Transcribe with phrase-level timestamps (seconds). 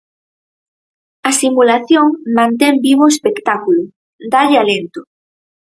[1.29, 2.07] A simulación
[2.37, 3.81] mantén vivo o espectáculo,
[4.33, 4.99] dálle alento.